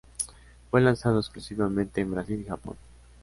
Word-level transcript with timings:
Fue 0.71 0.81
lanzado 0.81 1.19
exclusivamente 1.19 2.01
en 2.01 2.09
Brasil 2.09 2.41
y 2.41 2.45
Japón. 2.45 2.75